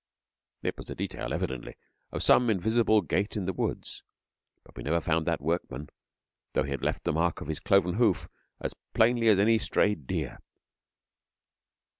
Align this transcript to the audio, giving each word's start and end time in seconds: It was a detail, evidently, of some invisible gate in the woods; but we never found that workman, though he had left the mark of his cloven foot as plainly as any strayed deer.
It 0.63 0.75
was 0.77 0.89
a 0.89 0.95
detail, 0.95 1.31
evidently, 1.31 1.75
of 2.11 2.23
some 2.23 2.49
invisible 2.49 3.03
gate 3.03 3.37
in 3.37 3.45
the 3.45 3.53
woods; 3.53 4.01
but 4.63 4.75
we 4.75 4.81
never 4.81 4.99
found 4.99 5.27
that 5.27 5.39
workman, 5.41 5.89
though 6.53 6.63
he 6.63 6.71
had 6.71 6.81
left 6.81 7.03
the 7.03 7.13
mark 7.13 7.39
of 7.39 7.45
his 7.47 7.59
cloven 7.59 7.95
foot 7.99 8.27
as 8.59 8.73
plainly 8.95 9.27
as 9.27 9.37
any 9.37 9.59
strayed 9.59 10.07
deer. 10.07 10.39